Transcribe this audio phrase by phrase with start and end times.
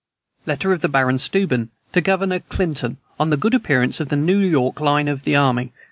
[0.47, 4.39] Letter of the Baron Steuben to Governor Clinton on the good appearance of the New
[4.39, 5.73] York line of the army.